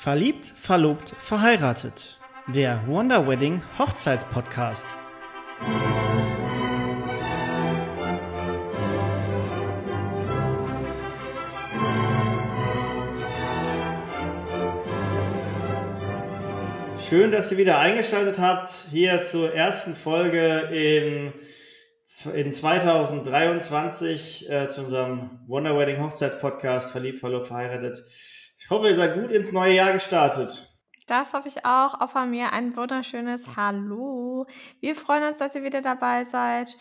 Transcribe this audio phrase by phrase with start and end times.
[0.00, 2.20] Verliebt, verlobt, verheiratet.
[2.46, 4.86] Der Wonder Wedding Hochzeitspodcast.
[16.96, 21.32] Schön, dass ihr wieder eingeschaltet habt hier zur ersten Folge in,
[22.34, 28.04] in 2023 äh, zu unserem Wonder Wedding Hochzeitspodcast Verliebt, verlobt, verheiratet.
[28.60, 30.68] Ich hoffe, ihr seid gut ins neue Jahr gestartet.
[31.06, 32.00] Das hoffe ich auch.
[32.00, 34.46] Auch von mir ein wunderschönes Hallo.
[34.80, 36.76] Wir freuen uns, dass ihr wieder dabei seid.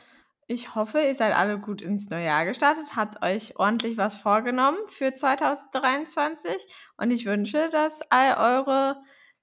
[0.47, 4.77] Ich hoffe, ihr seid alle gut ins neue Jahr gestartet, habt euch ordentlich was vorgenommen
[4.87, 6.55] für 2023
[6.97, 9.01] und ich wünsche, dass all eure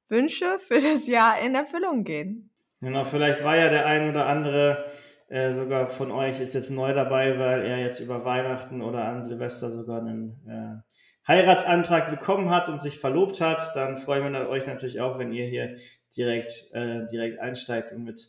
[0.09, 2.51] Wünsche für das Jahr in Erfüllung gehen.
[2.81, 4.87] Genau, vielleicht war ja der ein oder andere
[5.29, 9.23] äh, sogar von euch ist jetzt neu dabei, weil er jetzt über Weihnachten oder an
[9.23, 10.94] Silvester sogar einen äh,
[11.27, 15.47] Heiratsantrag bekommen hat und sich verlobt hat, dann freuen wir euch natürlich auch, wenn ihr
[15.47, 15.77] hier
[16.17, 18.21] direkt, äh, direkt einsteigt und mit,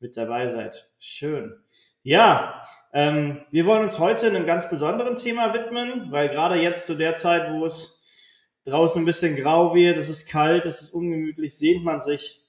[0.00, 0.90] mit dabei seid.
[0.98, 1.54] Schön.
[2.02, 2.60] Ja,
[2.92, 7.14] ähm, wir wollen uns heute einem ganz besonderen Thema widmen, weil gerade jetzt zu der
[7.14, 8.00] Zeit, wo es
[8.64, 12.44] draußen ein bisschen grau wird, es ist kalt, es ist ungemütlich, sehnt man sich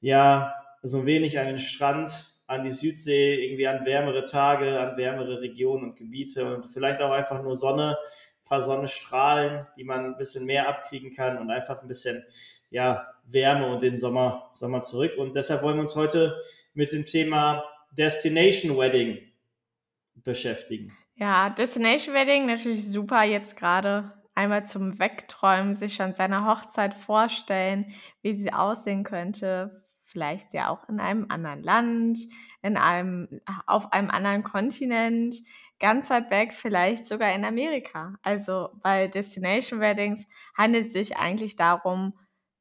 [0.00, 5.40] ja so wenig an den Strand, an die Südsee, irgendwie an wärmere Tage, an wärmere
[5.40, 7.96] Regionen und Gebiete und vielleicht auch einfach nur Sonne
[8.48, 12.24] paar Sonnenstrahlen, die man ein bisschen mehr abkriegen kann und einfach ein bisschen
[12.70, 15.12] ja, Wärme und den Sommer, Sommer zurück.
[15.16, 16.40] Und deshalb wollen wir uns heute
[16.74, 19.18] mit dem Thema Destination Wedding
[20.14, 20.96] beschäftigen.
[21.14, 27.92] Ja, Destination Wedding natürlich super jetzt gerade einmal zum Wegträumen, sich schon seine Hochzeit vorstellen,
[28.22, 29.84] wie sie aussehen könnte.
[30.04, 32.18] Vielleicht ja auch in einem anderen Land,
[32.62, 35.36] in einem, auf einem anderen Kontinent
[35.80, 38.14] ganz weit weg, vielleicht sogar in Amerika.
[38.22, 40.26] Also bei Destination Weddings
[40.56, 42.18] handelt es sich eigentlich darum,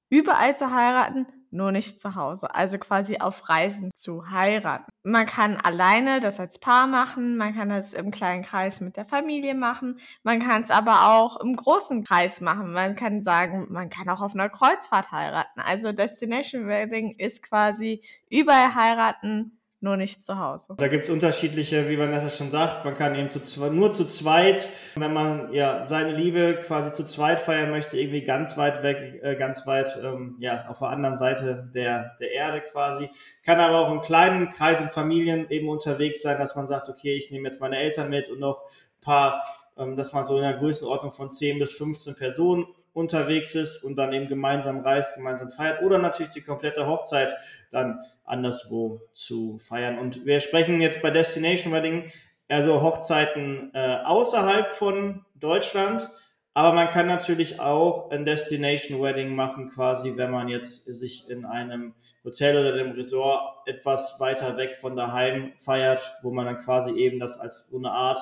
[0.09, 2.53] überall zu heiraten, nur nicht zu Hause.
[2.53, 4.89] Also quasi auf Reisen zu heiraten.
[5.03, 9.05] Man kann alleine das als Paar machen, man kann das im kleinen Kreis mit der
[9.05, 12.73] Familie machen, man kann es aber auch im großen Kreis machen.
[12.73, 15.61] Man kann sagen, man kann auch auf einer Kreuzfahrt heiraten.
[15.61, 20.75] Also Destination Wedding ist quasi überall heiraten, nur nicht zu Hause.
[20.77, 23.39] Da gibt es unterschiedliche, wie Vanessa schon sagt, man kann eben zu
[23.69, 28.57] nur zu zweit, wenn man ja seine Liebe quasi zu zweit feiern möchte, irgendwie ganz
[28.57, 33.09] weit weg, äh, ganz weit ähm, ja auf der anderen Seite der, der Erde quasi.
[33.43, 37.15] Kann aber auch im kleinen Kreis in Familien eben unterwegs sein, dass man sagt, okay,
[37.15, 39.43] ich nehme jetzt meine Eltern mit und noch ein paar,
[39.77, 42.65] ähm, dass man so in der Größenordnung von 10 bis 15 Personen
[42.97, 47.35] unterwegs ist und dann eben gemeinsam reist, gemeinsam feiert oder natürlich die komplette Hochzeit
[47.71, 49.99] dann anderswo zu feiern.
[49.99, 52.09] Und wir sprechen jetzt bei Destination Wedding
[52.49, 56.09] also Hochzeiten äh, außerhalb von Deutschland,
[56.53, 61.45] aber man kann natürlich auch ein Destination Wedding machen, quasi, wenn man jetzt sich in
[61.45, 61.93] einem
[62.23, 67.19] Hotel oder einem Resort etwas weiter weg von daheim feiert, wo man dann quasi eben
[67.19, 68.19] das als so eine Art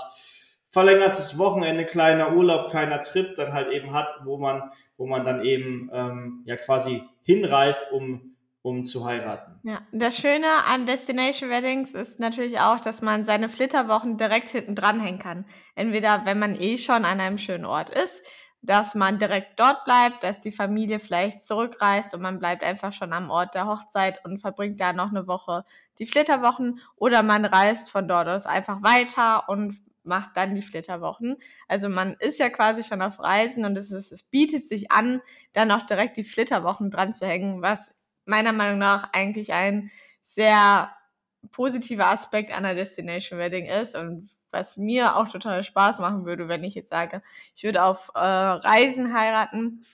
[0.75, 5.41] verlängertes Wochenende, kleiner Urlaub, kleiner Trip dann halt eben hat, wo man, wo man dann
[5.41, 9.57] eben ähm, ja quasi hinreist, um, um zu heiraten.
[9.63, 14.75] Ja, das Schöne an Destination Weddings ist natürlich auch, dass man seine Flitterwochen direkt hinten
[14.75, 15.45] dranhängen kann.
[15.75, 18.21] Entweder, wenn man eh schon an einem schönen Ort ist,
[18.61, 23.13] dass man direkt dort bleibt, dass die Familie vielleicht zurückreist und man bleibt einfach schon
[23.13, 25.63] am Ort der Hochzeit und verbringt da noch eine Woche
[25.99, 31.37] die Flitterwochen oder man reist von dort aus einfach weiter und macht dann die Flitterwochen.
[31.67, 35.21] Also man ist ja quasi schon auf Reisen und es, ist, es bietet sich an,
[35.53, 37.93] dann auch direkt die Flitterwochen dran zu hängen, was
[38.25, 40.95] meiner Meinung nach eigentlich ein sehr
[41.51, 46.63] positiver Aspekt einer Destination Wedding ist und was mir auch total Spaß machen würde, wenn
[46.63, 47.21] ich jetzt sage,
[47.55, 49.85] ich würde auf äh, Reisen heiraten,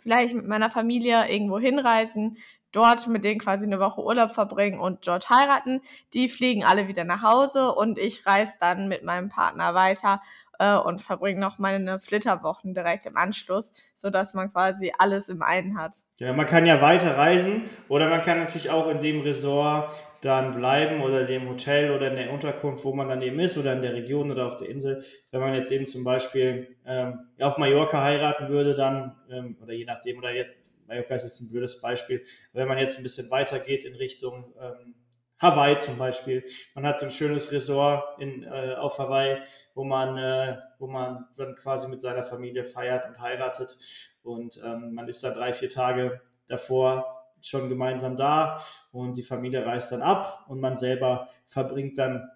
[0.00, 2.38] vielleicht mit meiner Familie irgendwo hinreisen,
[2.72, 5.80] dort mit denen quasi eine Woche Urlaub verbringen und dort heiraten.
[6.14, 10.20] Die fliegen alle wieder nach Hause und ich reise dann mit meinem Partner weiter
[10.60, 15.78] äh, und verbringe noch meine Flitterwochen direkt im Anschluss, sodass man quasi alles im einen
[15.78, 15.96] hat.
[16.18, 20.54] Ja, man kann ja weiter reisen oder man kann natürlich auch in dem Resort dann
[20.54, 23.80] bleiben oder dem Hotel oder in der Unterkunft, wo man dann eben ist oder in
[23.80, 25.02] der Region oder auf der Insel.
[25.30, 29.86] Wenn man jetzt eben zum Beispiel ähm, auf Mallorca heiraten würde, dann, ähm, oder je
[29.86, 30.59] nachdem, oder jetzt
[30.90, 32.22] Mallorca ist jetzt ein blödes Beispiel.
[32.52, 34.94] Wenn man jetzt ein bisschen weiter geht in Richtung ähm,
[35.38, 36.44] Hawaii zum Beispiel,
[36.74, 39.38] man hat so ein schönes Resort in, äh, auf Hawaii,
[39.74, 43.78] wo man, äh, wo man dann quasi mit seiner Familie feiert und heiratet
[44.22, 48.60] und ähm, man ist da drei, vier Tage davor schon gemeinsam da
[48.92, 52.28] und die Familie reist dann ab und man selber verbringt dann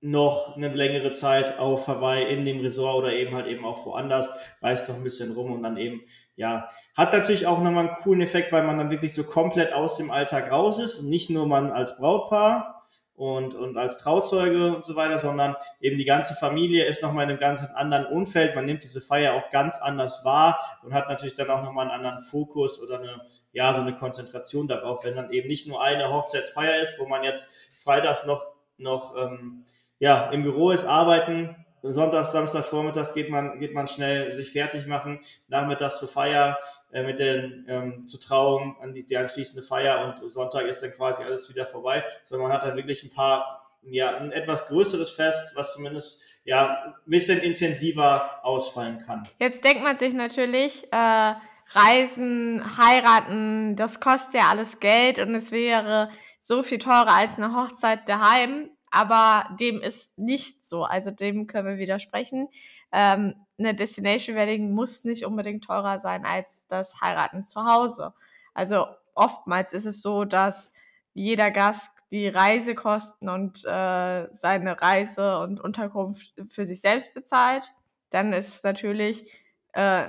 [0.00, 4.32] noch eine längere Zeit auf Hawaii in dem Resort oder eben halt eben auch woanders,
[4.60, 6.02] reist noch ein bisschen rum und dann eben,
[6.36, 9.96] ja, hat natürlich auch nochmal einen coolen Effekt, weil man dann wirklich so komplett aus
[9.96, 11.02] dem Alltag raus ist.
[11.02, 12.84] Nicht nur man als Brautpaar
[13.16, 17.30] und, und als Trauzeuge und so weiter, sondern eben die ganze Familie ist nochmal in
[17.30, 18.54] einem ganz anderen Umfeld.
[18.54, 22.04] Man nimmt diese Feier auch ganz anders wahr und hat natürlich dann auch nochmal einen
[22.04, 23.22] anderen Fokus oder eine,
[23.52, 27.24] ja, so eine Konzentration darauf, wenn dann eben nicht nur eine Hochzeitsfeier ist, wo man
[27.24, 27.48] jetzt
[27.82, 28.46] freitags noch,
[28.76, 29.64] noch, ähm,
[29.98, 34.86] ja, im Büro ist, arbeiten, Sonntags, Samstags, Vormittags geht man, geht man schnell sich fertig
[34.86, 36.58] machen, nachmittags zur Feier,
[36.92, 40.92] äh, mit den, ähm, zur Trauung, an die, die anschließende Feier und Sonntag ist dann
[40.92, 45.10] quasi alles wieder vorbei, sondern man hat dann wirklich ein paar, ja, ein etwas größeres
[45.10, 49.28] Fest, was zumindest, ja, ein bisschen intensiver ausfallen kann.
[49.38, 51.34] Jetzt denkt man sich natürlich, äh,
[51.70, 57.56] Reisen, heiraten, das kostet ja alles Geld und es wäre so viel teurer als eine
[57.56, 60.84] Hochzeit daheim aber dem ist nicht so.
[60.84, 62.48] Also dem können wir widersprechen.
[62.92, 68.14] Ähm, eine Destination Wedding muss nicht unbedingt teurer sein als das Heiraten zu Hause.
[68.54, 70.72] Also oftmals ist es so, dass
[71.12, 77.72] jeder Gast die Reisekosten und äh, seine Reise und Unterkunft für sich selbst bezahlt.
[78.08, 79.30] Dann ist natürlich
[79.74, 80.08] äh,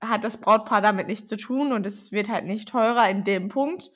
[0.00, 3.48] hat das Brautpaar damit nichts zu tun und es wird halt nicht teurer in dem
[3.48, 3.90] Punkt,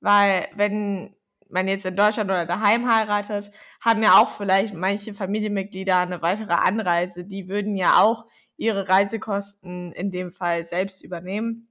[0.00, 1.16] weil wenn
[1.52, 3.50] man jetzt in Deutschland oder daheim heiratet,
[3.80, 7.24] haben ja auch vielleicht manche Familienmitglieder eine weitere Anreise.
[7.24, 8.26] Die würden ja auch
[8.56, 11.68] ihre Reisekosten in dem Fall selbst übernehmen.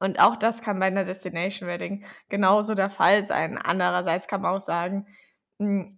[0.00, 3.56] Und auch das kann bei einer Destination Wedding genauso der Fall sein.
[3.56, 5.06] Andererseits kann man auch sagen,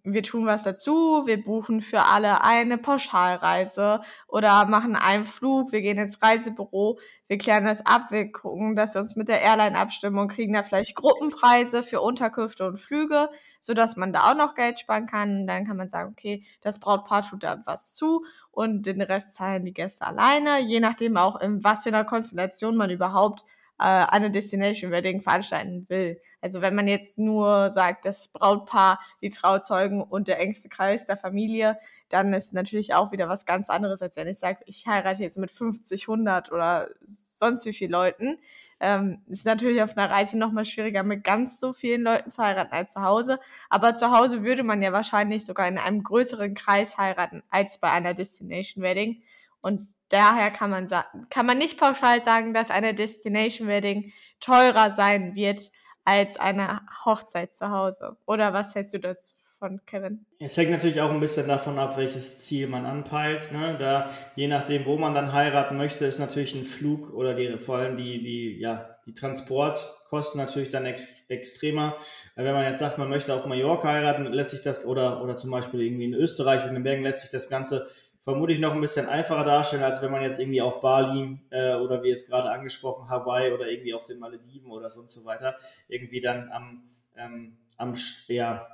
[0.03, 5.81] wir tun was dazu, wir buchen für alle eine Pauschalreise oder machen einen Flug, wir
[5.81, 9.79] gehen ins Reisebüro, wir klären das ab, wir gucken, dass wir uns mit der Airline
[9.79, 13.29] abstimmen und kriegen da vielleicht Gruppenpreise für Unterkünfte und Flüge,
[13.61, 15.41] sodass man da auch noch Geld sparen kann.
[15.41, 19.35] Und dann kann man sagen, okay, das Brautpaar tut da was zu und den Rest
[19.35, 23.45] zahlen die Gäste alleine, je nachdem auch in was für einer Konstellation man überhaupt
[23.79, 26.21] äh, eine Destination Wedding veranstalten will.
[26.41, 31.17] Also wenn man jetzt nur sagt, das Brautpaar, die Trauzeugen und der engste Kreis der
[31.17, 31.79] Familie,
[32.09, 35.39] dann ist natürlich auch wieder was ganz anderes, als wenn ich sage, ich heirate jetzt
[35.39, 38.39] mit 50, 100 oder sonst wie viel Leuten.
[38.81, 42.75] Ähm, ist natürlich auf einer Reise nochmal schwieriger, mit ganz so vielen Leuten zu heiraten
[42.75, 43.41] als zu Hause.
[43.71, 47.91] Aber zu Hause würde man ja wahrscheinlich sogar in einem größeren Kreis heiraten als bei
[47.91, 49.23] einer Destination Wedding.
[49.63, 50.89] Und daher kann man,
[51.29, 55.71] kann man nicht pauschal sagen, dass eine Destination Wedding teurer sein wird
[56.05, 58.17] als eine Hochzeit zu Hause.
[58.27, 60.27] Oder was hältst du dazu von Kevin?
[60.39, 63.51] Es hängt natürlich auch ein bisschen davon ab, welches Ziel man anpeilt.
[63.53, 63.77] Ne?
[63.79, 67.79] Da, je nachdem, wo man dann heiraten möchte, ist natürlich ein Flug oder die, vor
[67.79, 71.97] allem die, die, ja, die Transportkosten natürlich dann ex, extremer.
[72.37, 75.51] Wenn man jetzt sagt, man möchte auf Mallorca heiraten, lässt sich das, oder, oder zum
[75.51, 77.87] Beispiel irgendwie in Österreich, in den Bergen, lässt sich das Ganze
[78.25, 82.03] vermutlich noch ein bisschen einfacher darstellen, als wenn man jetzt irgendwie auf Bali äh, oder
[82.03, 85.57] wie jetzt gerade angesprochen Hawaii oder irgendwie auf den Malediven oder sonst so weiter
[85.89, 86.83] irgendwie dann am,
[87.17, 87.93] ähm, am,
[88.29, 88.67] ja,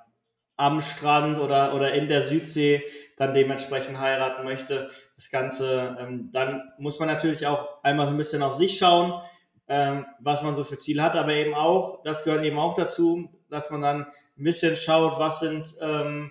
[0.56, 2.84] am Strand oder, oder in der Südsee
[3.16, 4.88] dann dementsprechend heiraten möchte.
[5.16, 9.20] Das Ganze, ähm, dann muss man natürlich auch einmal so ein bisschen auf sich schauen,
[9.66, 13.28] ähm, was man so für Ziele hat, aber eben auch, das gehört eben auch dazu,
[13.48, 16.30] dass man dann ein bisschen schaut, was sind ähm,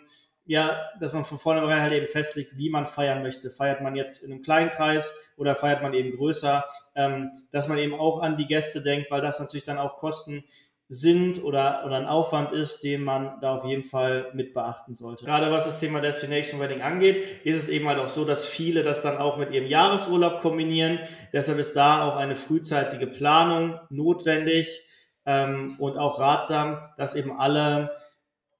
[0.49, 3.51] ja, dass man von vornherein halt eben festlegt, wie man feiern möchte.
[3.51, 6.65] Feiert man jetzt in einem kleinen Kreis oder feiert man eben größer,
[6.95, 10.43] ähm, dass man eben auch an die Gäste denkt, weil das natürlich dann auch Kosten
[10.87, 15.23] sind oder, oder ein Aufwand ist, den man da auf jeden Fall mit beachten sollte.
[15.23, 18.81] Gerade was das Thema Destination Wedding angeht, ist es eben halt auch so, dass viele
[18.81, 20.97] das dann auch mit ihrem Jahresurlaub kombinieren.
[21.31, 24.83] Deshalb ist da auch eine frühzeitige Planung notwendig
[25.27, 27.91] ähm, und auch ratsam, dass eben alle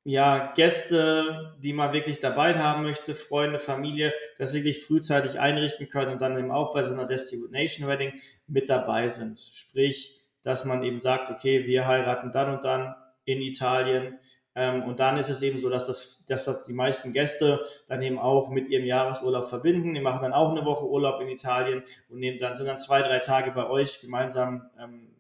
[0.10, 6.14] ja, Gäste, die man wirklich dabei haben möchte, Freunde, Familie, das wirklich frühzeitig einrichten können
[6.14, 8.14] und dann eben auch bei so einer Destination Wedding
[8.48, 9.40] mit dabei sind.
[9.40, 14.18] Sprich, dass man eben sagt, okay, wir heiraten dann und dann in Italien.
[14.56, 18.02] Ähm, und dann ist es eben so, dass das, dass das die meisten Gäste dann
[18.02, 19.94] eben auch mit ihrem Jahresurlaub verbinden.
[19.94, 23.04] Die machen dann auch eine Woche Urlaub in Italien und nehmen dann, sind dann zwei,
[23.04, 25.19] drei Tage bei euch gemeinsam ähm,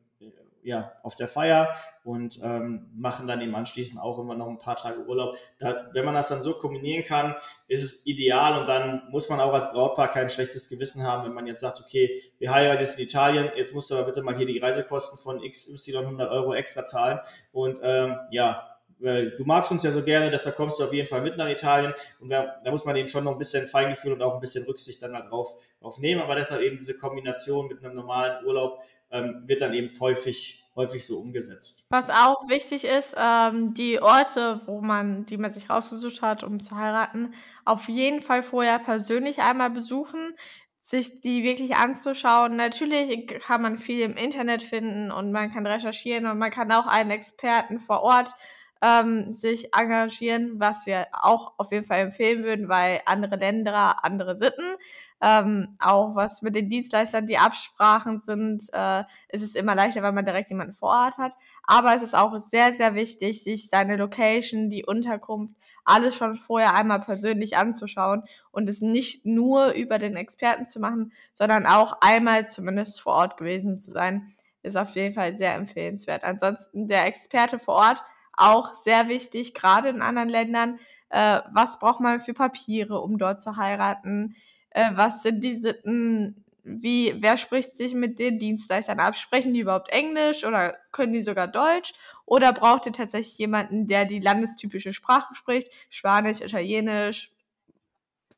[0.63, 1.73] ja, auf der Feier
[2.03, 5.37] und ähm, machen dann eben anschließend auch immer noch ein paar Tage Urlaub.
[5.59, 7.35] Da, wenn man das dann so kombinieren kann,
[7.67, 11.33] ist es ideal und dann muss man auch als Brautpaar kein schlechtes Gewissen haben, wenn
[11.33, 14.35] man jetzt sagt, okay, wir heiraten jetzt in Italien, jetzt musst du aber bitte mal
[14.35, 17.19] hier die Reisekosten von XY 100 Euro extra zahlen
[17.51, 21.07] und ähm, ja, weil du magst uns ja so gerne, deshalb kommst du auf jeden
[21.07, 24.13] Fall mit nach Italien und da, da muss man eben schon noch ein bisschen Feingefühl
[24.13, 27.83] und auch ein bisschen Rücksicht dann drauf, drauf nehmen, aber deshalb eben diese Kombination mit
[27.83, 31.85] einem normalen Urlaub ähm, wird dann eben häufig, häufig so umgesetzt.
[31.89, 36.59] Was auch wichtig ist, ähm, die Orte, wo man, die man sich rausgesucht hat, um
[36.59, 37.33] zu heiraten,
[37.65, 40.35] auf jeden Fall vorher persönlich einmal besuchen,
[40.81, 42.55] sich die wirklich anzuschauen.
[42.55, 46.87] Natürlich kann man viel im Internet finden und man kann recherchieren und man kann auch
[46.87, 48.33] einen Experten vor Ort
[48.81, 54.35] ähm, sich engagieren, was wir auch auf jeden Fall empfehlen würden, weil andere Länder, andere
[54.35, 54.75] Sitten.
[55.21, 60.13] Ähm, auch was mit den Dienstleistern die Absprachen sind, äh, ist es immer leichter, weil
[60.13, 61.35] man direkt jemanden vor Ort hat.
[61.63, 66.73] Aber es ist auch sehr, sehr wichtig, sich seine Location, die Unterkunft, alles schon vorher
[66.73, 72.47] einmal persönlich anzuschauen und es nicht nur über den Experten zu machen, sondern auch einmal
[72.47, 76.23] zumindest vor Ort gewesen zu sein, ist auf jeden Fall sehr empfehlenswert.
[76.23, 78.03] Ansonsten der Experte vor Ort
[78.39, 80.79] auch sehr wichtig, gerade in anderen Ländern.
[81.09, 84.35] Äh, was braucht man für Papiere, um dort zu heiraten?
[84.69, 86.45] Äh, was sind die Sitten?
[86.63, 89.15] Wie, wer spricht sich mit den Dienstleistern ab?
[89.15, 91.93] Sprechen die überhaupt Englisch oder können die sogar Deutsch?
[92.25, 95.71] Oder braucht ihr tatsächlich jemanden, der die landestypische Sprache spricht?
[95.89, 97.31] Spanisch, Italienisch,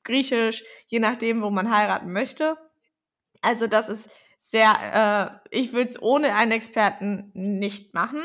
[0.03, 2.57] Griechisch, je nachdem, wo man heiraten möchte.
[3.41, 8.21] Also das ist sehr, äh, ich würde es ohne einen Experten nicht machen,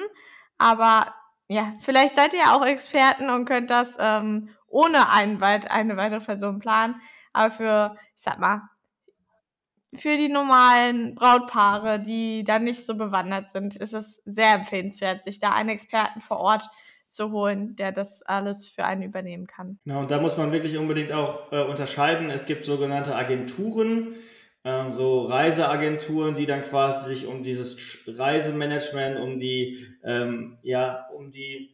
[0.59, 1.15] aber
[1.49, 6.59] ja, vielleicht seid ihr auch Experten und könnt das ähm, ohne einen, eine weitere Person
[6.59, 6.97] planen.
[7.33, 8.63] Aber für, ich sag mal,
[9.95, 15.39] für die normalen Brautpaare, die da nicht so bewandert sind, ist es sehr empfehlenswert, sich
[15.39, 16.69] da einen Experten vor Ort
[17.09, 19.79] zu holen, der das alles für einen übernehmen kann.
[19.85, 22.31] Genau, und da muss man wirklich unbedingt auch äh, unterscheiden.
[22.31, 24.15] Es gibt sogenannte Agenturen,
[24.67, 31.31] ähm, so Reiseagenturen, die dann quasi sich um dieses Reisemanagement, um die, ähm, ja, um
[31.31, 31.71] die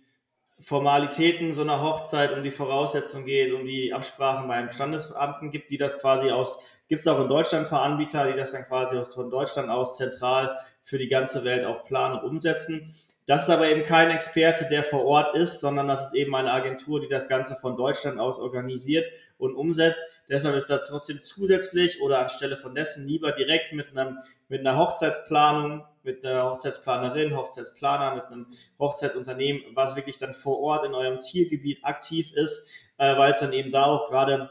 [0.60, 5.78] Formalitäten so einer Hochzeit, um die Voraussetzungen geht, um die Absprachen beim Standesbeamten gibt, die
[5.78, 8.98] das quasi aus, gibt es auch in Deutschland ein paar Anbieter, die das dann quasi
[8.98, 12.92] aus von Deutschland aus zentral für die ganze Welt auch planen und umsetzen.
[13.26, 16.52] Das ist aber eben kein Experte, der vor Ort ist, sondern das ist eben eine
[16.52, 19.06] Agentur, die das Ganze von Deutschland aus organisiert
[19.38, 20.04] und umsetzt.
[20.28, 24.76] Deshalb ist da trotzdem zusätzlich oder anstelle von dessen lieber direkt mit einem, mit einer
[24.76, 28.46] Hochzeitsplanung, mit einer Hochzeitsplanerin, Hochzeitsplaner, mit einem
[28.80, 33.52] Hochzeitsunternehmen, was wirklich dann vor Ort in eurem Zielgebiet aktiv ist, äh, weil es dann
[33.52, 34.50] eben da auch gerade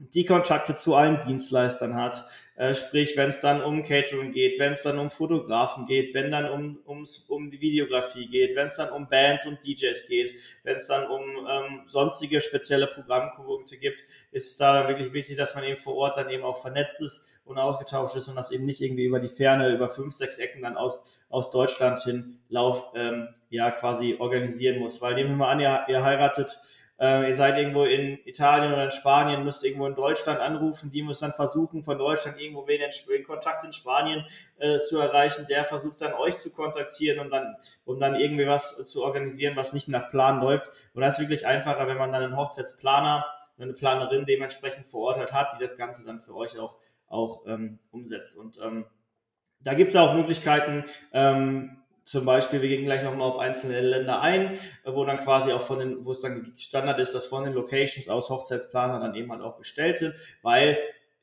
[0.00, 2.24] die Kontakte zu allen Dienstleistern hat.
[2.56, 6.30] Äh, sprich, wenn es dann um Catering geht, wenn es dann um Fotografen geht, wenn
[6.30, 10.34] dann um, ums, um die Videografie geht, wenn es dann um Bands und DJs geht,
[10.62, 15.54] wenn es dann um ähm, sonstige spezielle Programmpunkte gibt, ist es da wirklich wichtig, dass
[15.54, 18.64] man eben vor Ort dann eben auch vernetzt ist und ausgetauscht ist und das eben
[18.64, 22.92] nicht irgendwie über die Ferne, über fünf, sechs Ecken dann aus, aus Deutschland hin Lauf
[22.94, 25.00] ähm, ja quasi organisieren muss.
[25.00, 26.58] Weil nehmen wir mal an, ihr, ihr heiratet
[27.00, 31.02] äh, ihr seid irgendwo in Italien oder in Spanien, müsst irgendwo in Deutschland anrufen, die
[31.02, 34.26] muss dann versuchen, von Deutschland irgendwo wen in, Kontakt in Spanien
[34.58, 38.86] äh, zu erreichen, der versucht dann euch zu kontaktieren und dann, um dann irgendwie was
[38.86, 40.68] zu organisieren, was nicht nach Plan läuft.
[40.92, 43.24] Und das ist wirklich einfacher, wenn man dann einen Hochzeitsplaner,
[43.58, 46.78] eine Planerin dementsprechend vor Ort halt hat, die das Ganze dann für euch auch,
[47.08, 48.36] auch ähm, umsetzt.
[48.36, 48.84] Und ähm,
[49.62, 51.79] da gibt es auch Möglichkeiten, ähm,
[52.10, 55.78] zum Beispiel, wir gehen gleich nochmal auf einzelne Länder ein, wo dann quasi auch von
[55.78, 59.42] den, wo es dann Standard ist, dass von den Locations aus Hochzeitsplanern dann eben halt
[59.42, 60.76] auch gestellt sind, weil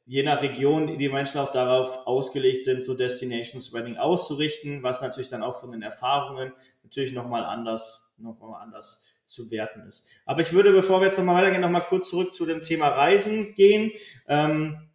[0.05, 5.27] je nach Region die Menschen auch darauf ausgelegt sind, so Destinations Wedding auszurichten, was natürlich
[5.27, 6.53] dann auch von den Erfahrungen
[6.83, 10.07] natürlich nochmal anders, nochmal anders zu werten ist.
[10.25, 13.55] Aber ich würde, bevor wir jetzt nochmal weitergehen, nochmal kurz zurück zu dem Thema Reisen
[13.55, 13.91] gehen.
[14.29, 14.86] Ähm,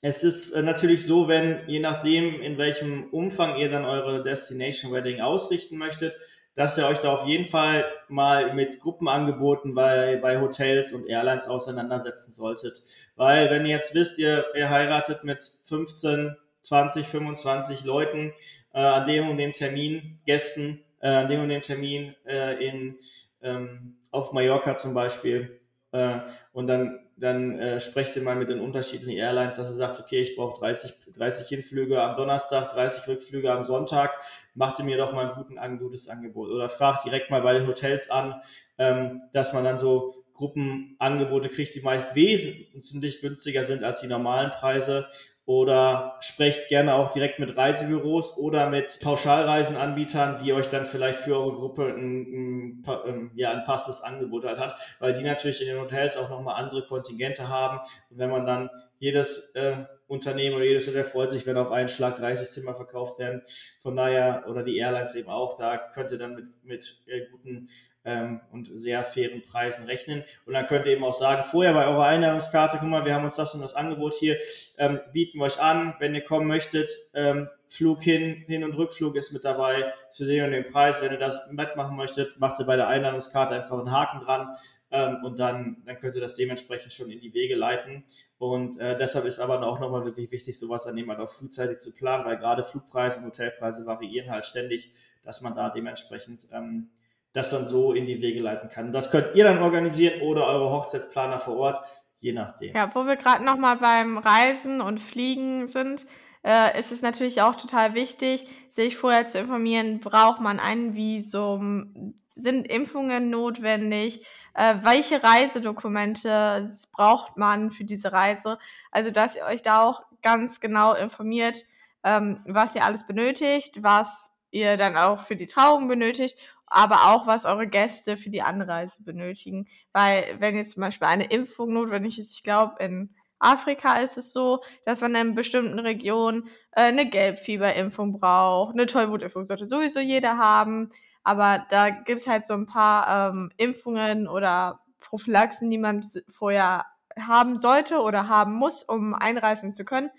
[0.00, 4.92] es ist äh, natürlich so, wenn, je nachdem, in welchem Umfang ihr dann eure Destination
[4.92, 6.14] Wedding ausrichten möchtet,
[6.54, 11.46] dass ihr euch da auf jeden Fall mal mit Gruppenangeboten bei, bei Hotels und Airlines
[11.46, 12.82] auseinandersetzen solltet.
[13.14, 18.32] Weil wenn ihr jetzt wisst, ihr, ihr heiratet mit 15, 20, 25 Leuten
[18.74, 22.98] äh, an dem und dem Termin, Gästen, äh, an dem und dem Termin äh, in,
[23.40, 25.60] ähm, auf Mallorca zum Beispiel,
[25.92, 26.20] äh,
[26.52, 30.20] und dann dann äh, sprecht ihr mal mit den unterschiedlichen Airlines, dass ihr sagt, okay,
[30.20, 34.18] ich brauche 30, 30 Hinflüge am Donnerstag, 30 Rückflüge am Sonntag,
[34.54, 36.50] macht ihr mir doch mal ein, guten, ein gutes Angebot.
[36.50, 38.40] Oder fragt direkt mal bei den Hotels an,
[38.78, 44.50] ähm, dass man dann so Gruppenangebote kriegt, die meist wesentlich günstiger sind als die normalen
[44.50, 45.06] Preise.
[45.48, 51.38] Oder sprecht gerne auch direkt mit Reisebüros oder mit Pauschalreisenanbietern, die euch dann vielleicht für
[51.38, 55.68] eure Gruppe ein, ein, ähm, ja, ein passendes Angebot halt hat, weil die natürlich in
[55.68, 57.78] den Hotels auch nochmal andere Kontingente haben.
[58.10, 61.88] Und wenn man dann jedes, äh, Unternehmen oder jedes Hotel freut sich, wenn auf einen
[61.88, 63.40] Schlag 30 Zimmer verkauft werden.
[63.80, 67.68] Von daher, oder die Airlines eben auch, da könnt ihr dann mit, mit äh, guten
[68.08, 70.24] ähm, und sehr fairen Preisen rechnen.
[70.46, 73.24] Und dann könnt ihr eben auch sagen, vorher bei eurer Einladungskarte, guck mal, wir haben
[73.24, 74.38] uns das und das Angebot hier,
[74.78, 79.14] ähm, bieten wir euch an, wenn ihr kommen möchtet, ähm, Flug hin, Hin- und Rückflug
[79.16, 81.02] ist mit dabei zu sehen und den Preis.
[81.02, 84.56] Wenn ihr das mitmachen möchtet, macht ihr bei der Einladungskarte einfach einen Haken dran
[84.90, 88.04] ähm, und dann, dann könnt ihr das dementsprechend schon in die Wege leiten.
[88.38, 91.78] Und äh, deshalb ist aber auch nochmal wirklich wichtig, sowas dann eben halt auch frühzeitig
[91.80, 94.92] zu planen, weil gerade Flugpreise und Hotelpreise variieren halt ständig,
[95.24, 96.88] dass man da dementsprechend ähm,
[97.32, 98.92] das dann so in die Wege leiten kann.
[98.92, 101.80] Das könnt ihr dann organisieren oder eure Hochzeitsplaner vor Ort,
[102.20, 102.74] je nachdem.
[102.74, 106.06] Ja, wo wir gerade nochmal beim Reisen und Fliegen sind,
[106.44, 112.14] äh, ist es natürlich auch total wichtig, sich vorher zu informieren, braucht man ein Visum,
[112.34, 118.58] sind Impfungen notwendig, äh, welche Reisedokumente braucht man für diese Reise.
[118.90, 121.64] Also, dass ihr euch da auch ganz genau informiert,
[122.04, 126.38] ähm, was ihr alles benötigt, was ihr dann auch für die Trauung benötigt
[126.70, 129.66] aber auch was eure Gäste für die Anreise benötigen.
[129.92, 134.32] Weil wenn jetzt zum Beispiel eine Impfung notwendig ist, ich glaube in Afrika ist es
[134.32, 138.74] so, dass man in bestimmten Regionen äh, eine Gelbfieberimpfung braucht.
[138.74, 140.90] Eine Tollwutimpfung sollte sowieso jeder haben.
[141.22, 146.86] Aber da gibt es halt so ein paar ähm, Impfungen oder Prophylaxen, die man vorher
[147.18, 150.10] haben sollte oder haben muss, um einreisen zu können.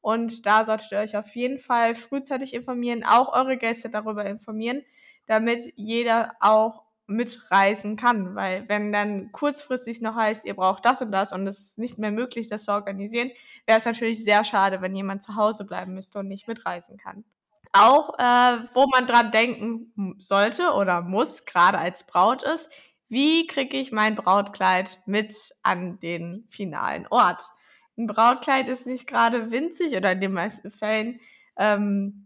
[0.00, 4.82] Und da solltet ihr euch auf jeden Fall frühzeitig informieren, auch eure Gäste darüber informieren,
[5.26, 8.34] damit jeder auch mitreisen kann.
[8.34, 11.98] Weil wenn dann kurzfristig noch heißt, ihr braucht das und das und es ist nicht
[11.98, 13.30] mehr möglich, das zu organisieren,
[13.66, 17.24] wäre es natürlich sehr schade, wenn jemand zu Hause bleiben müsste und nicht mitreisen kann.
[17.72, 22.70] Auch äh, wo man dran denken sollte oder muss, gerade als Braut ist,
[23.08, 27.42] wie kriege ich mein Brautkleid mit an den finalen Ort?
[27.96, 31.20] Ein Brautkleid ist nicht gerade winzig oder in den meisten Fällen
[31.56, 32.23] ähm,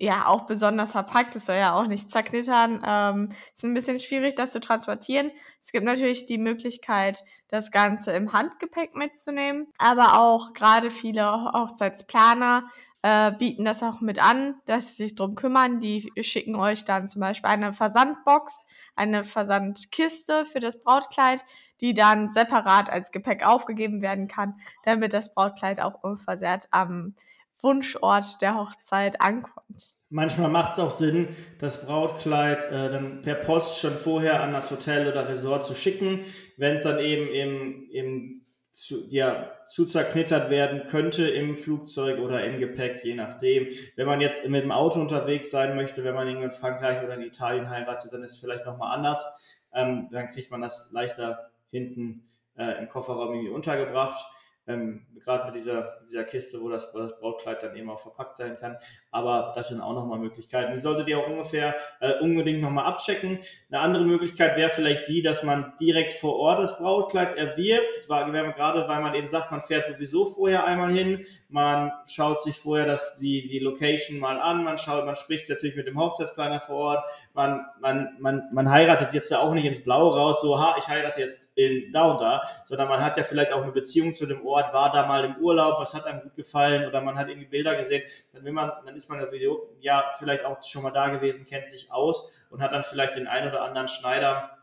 [0.00, 1.36] ja auch besonders verpackt.
[1.36, 2.82] Es soll ja auch nicht zerknittern.
[2.84, 5.30] Ähm, ist ein bisschen schwierig, das zu transportieren.
[5.62, 12.70] Es gibt natürlich die Möglichkeit, das Ganze im Handgepäck mitzunehmen, aber auch gerade viele Hochzeitsplaner
[13.02, 15.80] äh, bieten das auch mit an, dass sie sich drum kümmern.
[15.80, 18.66] Die schicken euch dann zum Beispiel eine Versandbox,
[18.96, 21.44] eine Versandkiste für das Brautkleid,
[21.82, 27.14] die dann separat als Gepäck aufgegeben werden kann, damit das Brautkleid auch unversehrt am
[27.62, 29.94] Wunschort der Hochzeit ankommt.
[30.12, 34.70] Manchmal macht es auch Sinn, das Brautkleid äh, dann per Post schon vorher an das
[34.70, 36.24] Hotel oder Resort zu schicken.
[36.56, 42.44] Wenn es dann eben im, im zu, ja, zu zerknittert werden könnte im Flugzeug oder
[42.44, 43.68] im Gepäck, je nachdem.
[43.94, 47.22] Wenn man jetzt mit dem Auto unterwegs sein möchte, wenn man in Frankreich oder in
[47.22, 49.60] Italien heiratet, dann ist es vielleicht nochmal anders.
[49.72, 54.24] Ähm, dann kriegt man das leichter hinten äh, im Kofferraum irgendwie untergebracht
[54.70, 58.36] ähm, gerade mit dieser, dieser Kiste, wo das, wo das Brautkleid dann eben auch verpackt
[58.36, 58.76] sein kann.
[59.10, 60.72] Aber das sind auch nochmal Möglichkeiten.
[60.72, 63.38] Die solltet ihr auch ungefähr äh, unbedingt nochmal abchecken.
[63.70, 68.88] Eine andere Möglichkeit wäre vielleicht die, dass man direkt vor Ort das Brautkleid erwirbt, gerade
[68.88, 73.16] weil man eben sagt, man fährt sowieso vorher einmal hin, man schaut sich vorher das,
[73.18, 77.08] die, die Location mal an, man schaut, man spricht natürlich mit dem Hochzeitsplaner vor Ort,
[77.34, 80.88] man, man, man, man heiratet jetzt ja auch nicht ins Blaue raus, so, ha, ich
[80.88, 84.26] heirate jetzt in da und da, sondern man hat ja vielleicht auch eine Beziehung zu
[84.26, 87.28] dem Ort, war da mal im Urlaub, was hat einem gut gefallen oder man hat
[87.28, 90.82] irgendwie Bilder gesehen, dann will man, dann ist man das Video, ja, vielleicht auch schon
[90.82, 94.58] mal da gewesen, kennt sich aus und hat dann vielleicht den einen oder anderen Schneider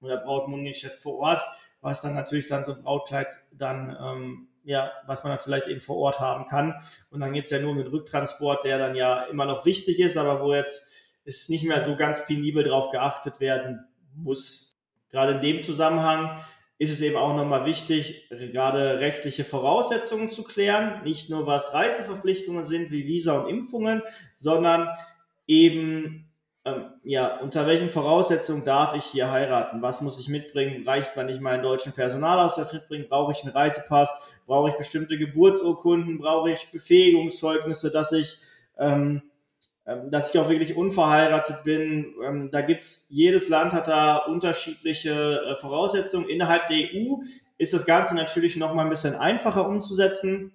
[0.00, 1.42] oder Brautmundgeschäft vor Ort,
[1.80, 5.80] was dann natürlich dann so ein Brautkleid dann, ähm, ja, was man dann vielleicht eben
[5.80, 6.80] vor Ort haben kann.
[7.10, 10.16] Und dann geht es ja nur mit Rücktransport, der dann ja immer noch wichtig ist,
[10.16, 10.86] aber wo jetzt
[11.24, 14.69] ist nicht mehr so ganz penibel drauf geachtet werden muss.
[15.10, 16.38] Gerade in dem Zusammenhang
[16.80, 21.02] ist es eben auch nochmal wichtig, gerade rechtliche Voraussetzungen zu klären.
[21.04, 24.88] Nicht nur was Reiseverpflichtungen sind wie Visa und Impfungen, sondern
[25.46, 26.32] eben,
[26.64, 29.82] ähm, ja, unter welchen Voraussetzungen darf ich hier heiraten?
[29.82, 30.82] Was muss ich mitbringen?
[30.82, 33.04] Reicht, wenn ich meinen deutschen Personalausweis mitbringe?
[33.04, 34.38] Brauche ich einen Reisepass?
[34.46, 36.16] Brauche ich bestimmte Geburtsurkunden?
[36.16, 38.38] Brauche ich Befähigungszeugnisse, dass ich
[38.78, 39.29] ähm,
[40.10, 42.14] dass ich auch wirklich unverheiratet bin.
[42.24, 46.28] Ähm, da gibt's jedes Land hat da unterschiedliche äh, Voraussetzungen.
[46.28, 47.22] Innerhalb der EU
[47.58, 50.52] ist das Ganze natürlich noch mal ein bisschen einfacher umzusetzen.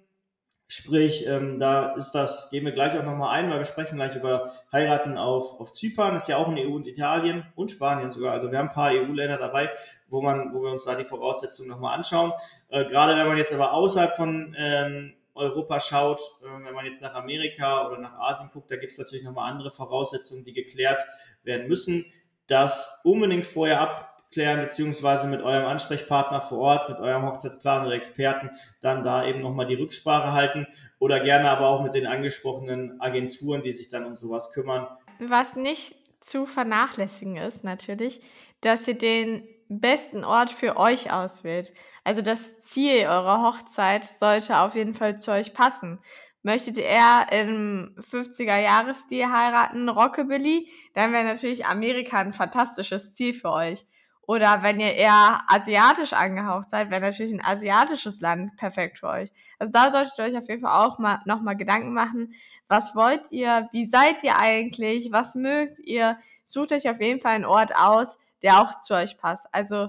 [0.68, 4.16] Sprich, ähm, da ist das, gehen wir gleich auch nochmal ein, weil wir sprechen gleich
[4.16, 8.32] über Heiraten auf, auf Zypern, ist ja auch in EU und Italien und Spanien sogar.
[8.32, 9.70] Also wir haben ein paar EU-Länder dabei,
[10.08, 12.32] wo man, wo wir uns da die Voraussetzungen nochmal anschauen.
[12.68, 17.02] Äh, gerade wenn man jetzt aber außerhalb von ähm, Europa schaut, äh, wenn man jetzt
[17.02, 21.00] nach Amerika oder nach Asien guckt, da gibt es natürlich nochmal andere Voraussetzungen, die geklärt
[21.42, 22.04] werden müssen.
[22.46, 27.94] Das unbedingt vorher ab, abklären, beziehungsweise mit eurem Ansprechpartner vor Ort, mit eurem Hochzeitsplaner oder
[27.94, 30.66] Experten, dann da eben nochmal die Rücksprache halten
[30.98, 34.88] oder gerne aber auch mit den angesprochenen Agenturen, die sich dann um sowas kümmern.
[35.20, 38.20] Was nicht zu vernachlässigen ist natürlich,
[38.60, 41.72] dass ihr den besten Ort für euch auswählt.
[42.04, 46.00] Also das Ziel eurer Hochzeit sollte auf jeden Fall zu euch passen.
[46.42, 53.50] Möchtet ihr eher im 50er-Jahresstil heiraten, Rockabilly, dann wäre natürlich Amerika ein fantastisches Ziel für
[53.50, 53.84] euch.
[54.28, 59.30] Oder wenn ihr eher asiatisch angehaucht seid, wäre natürlich ein asiatisches Land perfekt für euch.
[59.58, 62.34] Also da solltet ihr euch auf jeden Fall auch mal nochmal Gedanken machen.
[62.68, 63.68] Was wollt ihr?
[63.70, 65.12] Wie seid ihr eigentlich?
[65.12, 66.18] Was mögt ihr?
[66.42, 69.46] Sucht euch auf jeden Fall einen Ort aus, der auch zu euch passt.
[69.52, 69.88] Also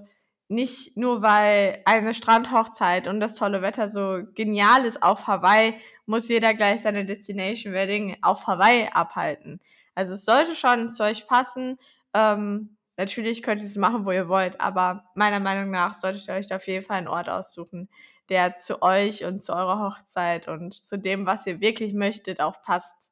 [0.49, 5.73] nicht nur weil eine Strandhochzeit und das tolle Wetter so genial ist auf Hawaii,
[6.05, 9.59] muss jeder gleich seine Destination Wedding auf Hawaii abhalten.
[9.93, 11.77] Also es sollte schon zu euch passen.
[12.13, 16.35] Ähm, natürlich könnt ihr es machen, wo ihr wollt, aber meiner Meinung nach solltet ihr
[16.35, 17.89] euch auf jeden Fall einen Ort aussuchen,
[18.29, 22.61] der zu euch und zu eurer Hochzeit und zu dem, was ihr wirklich möchtet, auch
[22.61, 23.11] passt.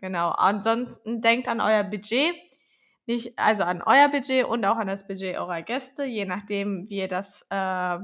[0.00, 0.30] Genau.
[0.30, 2.34] Ansonsten denkt an euer Budget
[3.06, 6.98] nicht, also an euer Budget und auch an das Budget eurer Gäste, je nachdem, wie
[6.98, 7.98] ihr das äh,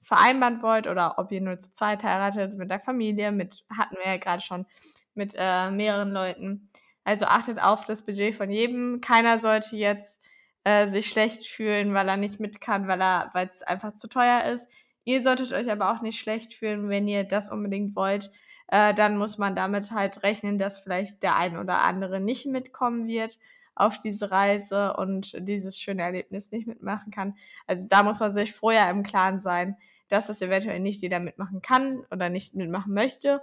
[0.00, 4.06] vereinbaren wollt oder ob ihr nur zu zweit heiratet, mit der Familie, mit, hatten wir
[4.06, 4.66] ja gerade schon,
[5.14, 6.70] mit äh, mehreren Leuten.
[7.04, 9.00] Also achtet auf das Budget von jedem.
[9.00, 10.20] Keiner sollte jetzt
[10.64, 14.44] äh, sich schlecht fühlen, weil er nicht mit kann, weil er, es einfach zu teuer
[14.44, 14.68] ist.
[15.04, 18.30] Ihr solltet euch aber auch nicht schlecht fühlen, wenn ihr das unbedingt wollt.
[18.68, 23.06] Äh, dann muss man damit halt rechnen, dass vielleicht der ein oder andere nicht mitkommen
[23.08, 23.38] wird
[23.74, 27.36] auf diese Reise und dieses schöne Erlebnis nicht mitmachen kann.
[27.66, 29.76] Also da muss man sich vorher im Klaren sein,
[30.08, 33.42] dass es eventuell nicht jeder mitmachen kann oder nicht mitmachen möchte.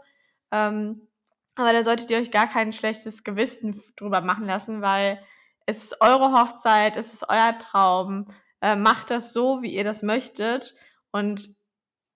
[0.52, 1.02] Ähm,
[1.56, 5.20] aber da solltet ihr euch gar kein schlechtes Gewissen drüber machen lassen, weil
[5.66, 8.28] es ist eure Hochzeit, es ist euer Traum.
[8.62, 10.76] Äh, macht das so, wie ihr das möchtet.
[11.12, 11.56] Und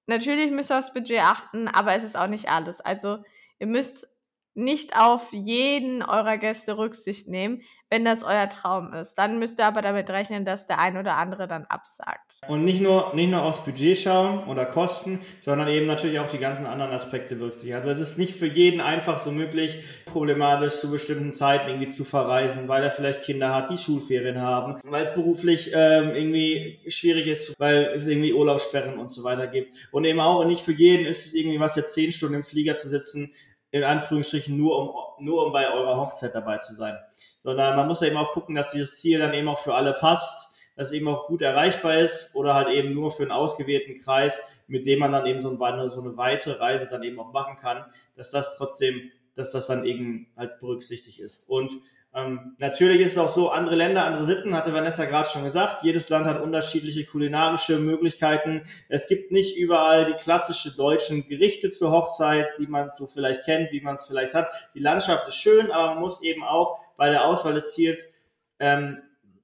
[0.06, 2.82] natürlich müsst ihr aufs Budget achten, aber es ist auch nicht alles.
[2.82, 3.24] Also
[3.60, 4.11] ihr müsst
[4.54, 9.16] nicht auf jeden eurer Gäste Rücksicht nehmen, wenn das euer Traum ist.
[9.16, 12.40] Dann müsst ihr aber damit rechnen, dass der ein oder andere dann absagt.
[12.48, 16.38] Und nicht nur, nicht nur aufs Budget schauen oder Kosten, sondern eben natürlich auch die
[16.38, 17.76] ganzen anderen Aspekte berücksichtigen.
[17.76, 22.04] Also es ist nicht für jeden einfach so möglich, problematisch zu bestimmten Zeiten irgendwie zu
[22.04, 27.28] verreisen, weil er vielleicht Kinder hat, die Schulferien haben, weil es beruflich ähm, irgendwie schwierig
[27.28, 29.90] ist, weil es irgendwie Urlaubssperren und so weiter gibt.
[29.92, 32.76] Und eben auch nicht für jeden ist es irgendwie was, jetzt zehn Stunden im Flieger
[32.76, 33.34] zu sitzen,
[33.72, 36.98] in Anführungsstrichen nur um, nur um bei eurer Hochzeit dabei zu sein.
[37.44, 39.94] Sondern man muss ja eben auch gucken, dass dieses Ziel dann eben auch für alle
[39.94, 44.42] passt, dass eben auch gut erreichbar ist oder halt eben nur für einen ausgewählten Kreis,
[44.68, 47.58] mit dem man dann eben so eine, so eine weite Reise dann eben auch machen
[47.58, 51.50] kann, dass das trotzdem, dass das dann eben halt berücksichtigt ist.
[51.50, 51.74] Und
[52.14, 55.84] ähm, natürlich ist es auch so, andere Länder, andere Sitten, hatte Vanessa gerade schon gesagt.
[55.84, 58.64] Jedes Land hat unterschiedliche kulinarische Möglichkeiten.
[58.90, 63.72] Es gibt nicht überall die klassische deutschen Gerichte zur Hochzeit, die man so vielleicht kennt,
[63.72, 64.52] wie man es vielleicht hat.
[64.76, 68.14] Die Landschaft ist schön, aber man muss eben auch bei der Auswahl des Ziels
[68.60, 69.02] ähm,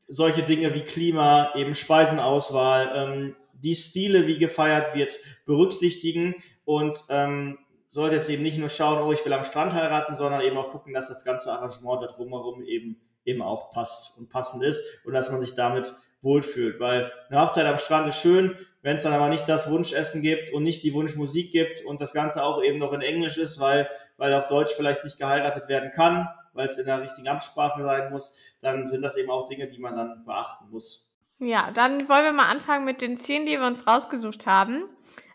[0.09, 7.57] solche Dinge wie Klima, eben Speisenauswahl, ähm, die Stile, wie gefeiert wird, berücksichtigen und ähm,
[7.87, 10.69] sollte jetzt eben nicht nur schauen, oh, ich will am Strand heiraten, sondern eben auch
[10.69, 15.13] gucken, dass das ganze Arrangement da drumherum eben, eben auch passt und passend ist und
[15.13, 16.79] dass man sich damit wohlfühlt.
[16.79, 20.51] Weil eine Hochzeit am Strand ist schön, wenn es dann aber nicht das Wunschessen gibt
[20.53, 23.89] und nicht die Wunschmusik gibt und das Ganze auch eben noch in Englisch ist, weil,
[24.17, 28.11] weil auf Deutsch vielleicht nicht geheiratet werden kann, weil es in der richtigen Amtssprache sein
[28.11, 31.07] muss, dann sind das eben auch Dinge, die man dann beachten muss.
[31.39, 34.85] Ja, dann wollen wir mal anfangen mit den Zielen, die wir uns rausgesucht haben.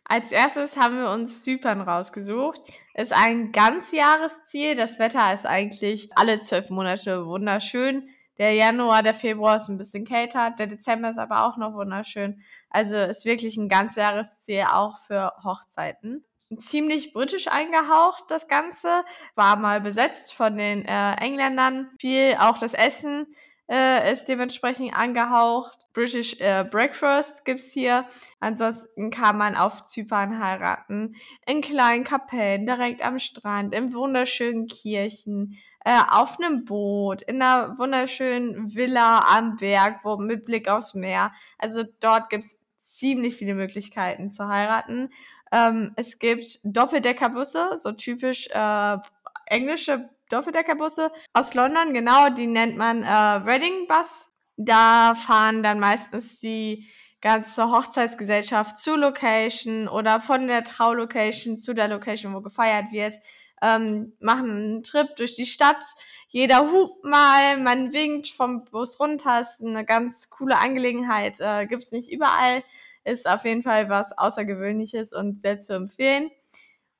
[0.04, 2.60] Als erstes haben wir uns Zypern rausgesucht.
[2.94, 4.74] Ist ein Ganzjahresziel.
[4.74, 8.08] Das Wetter ist eigentlich alle zwölf Monate wunderschön.
[8.38, 10.50] Der Januar, der Februar ist ein bisschen kälter.
[10.58, 12.42] Der Dezember ist aber auch noch wunderschön.
[12.70, 16.24] Also ist wirklich ein Ganzjahresziel auch für Hochzeiten.
[16.58, 19.04] Ziemlich britisch eingehaucht, das Ganze.
[19.34, 21.90] War mal besetzt von den äh, Engländern.
[21.98, 23.26] Viel auch das Essen
[23.72, 25.78] äh, ist dementsprechend angehaucht.
[25.94, 28.06] British äh, Breakfast gibt's hier.
[28.38, 31.16] Ansonsten kann man auf Zypern heiraten.
[31.46, 37.78] In kleinen Kapellen, direkt am Strand, in wunderschönen Kirchen, äh, auf einem Boot, in einer
[37.78, 41.32] wunderschönen Villa am Berg, wo mit Blick aufs Meer.
[41.56, 45.10] Also dort gibt's ziemlich viele Möglichkeiten zu heiraten.
[45.50, 48.98] Ähm, es gibt Doppeldeckerbusse, so typisch äh,
[49.46, 54.30] englische Doppeldeckerbusse aus London, genau, die nennt man äh, Reading Bus.
[54.56, 56.86] Da fahren dann meistens die
[57.20, 63.14] ganze Hochzeitsgesellschaft zur Location oder von der Traulocation zu der Location, wo gefeiert wird.
[63.62, 65.84] ähm, machen einen Trip durch die Stadt.
[66.28, 69.40] Jeder hupt mal, man winkt vom Bus runter.
[69.40, 71.40] Ist eine ganz coole Angelegenheit.
[71.40, 72.64] Äh, Gibt es nicht überall.
[73.04, 76.30] Ist auf jeden Fall was Außergewöhnliches und sehr zu empfehlen.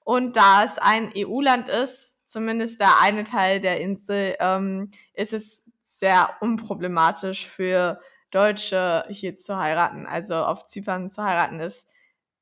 [0.05, 5.64] Und da es ein EU-Land ist, zumindest der eine Teil der Insel, ähm, ist es
[5.87, 10.07] sehr unproblematisch für Deutsche hier zu heiraten.
[10.07, 11.88] Also auf Zypern zu heiraten ist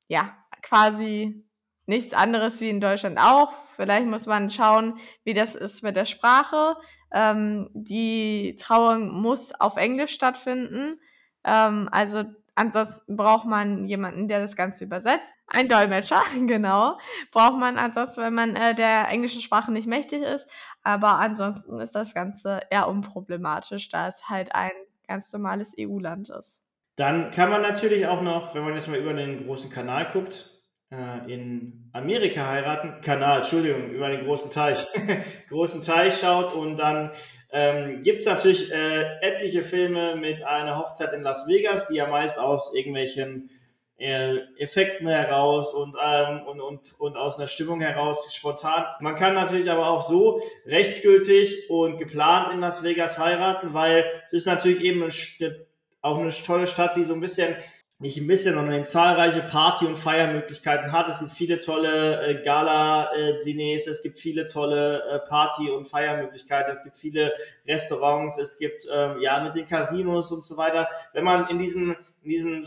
[0.07, 1.45] ja quasi
[1.85, 3.53] nichts anderes wie in Deutschland auch.
[3.75, 6.77] Vielleicht muss man schauen, wie das ist mit der Sprache.
[7.11, 10.99] Ähm, die Trauung muss auf Englisch stattfinden.
[11.43, 12.23] Ähm, also
[12.61, 15.33] ansonsten braucht man jemanden, der das Ganze übersetzt.
[15.47, 16.97] Ein Dolmetscher, genau.
[17.31, 20.47] Braucht man ansonsten, wenn man äh, der englischen Sprache nicht mächtig ist.
[20.83, 24.71] Aber ansonsten ist das Ganze eher unproblematisch, da es halt ein
[25.07, 26.63] ganz normales EU-Land ist.
[26.95, 30.60] Dann kann man natürlich auch noch, wenn man jetzt mal über den großen Kanal guckt,
[30.91, 34.85] äh, in Amerika heiraten, Kanal, Entschuldigung, über den großen Teich,
[35.49, 37.11] großen Teich schaut und dann
[37.51, 42.07] ähm, gibt es natürlich äh, etliche Filme mit einer Hochzeit in Las Vegas, die ja
[42.07, 43.49] meist aus irgendwelchen
[43.97, 48.85] äh, Effekten heraus und, ähm, und, und, und aus einer Stimmung heraus spontan.
[48.99, 54.33] Man kann natürlich aber auch so rechtsgültig und geplant in Las Vegas heiraten, weil es
[54.33, 55.65] ist natürlich eben eine,
[56.01, 57.55] auch eine tolle Stadt, die so ein bisschen
[58.01, 61.07] nicht ein bisschen, sondern zahlreiche Party- und Feiermöglichkeiten hat.
[61.07, 66.83] Es gibt viele tolle äh, Gala-Diners, es gibt viele tolle äh, Party- und Feiermöglichkeiten, es
[66.83, 67.31] gibt viele
[67.67, 70.89] Restaurants, es gibt ähm, ja mit den Casinos und so weiter.
[71.13, 72.63] Wenn man in diesem, in diesem